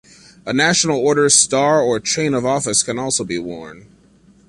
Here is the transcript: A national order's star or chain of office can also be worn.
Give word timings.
A 0.47 0.51
national 0.51 0.97
order's 0.97 1.35
star 1.35 1.79
or 1.79 1.99
chain 1.99 2.33
of 2.33 2.43
office 2.43 2.81
can 2.81 2.97
also 2.97 3.23
be 3.23 3.37
worn. 3.37 3.85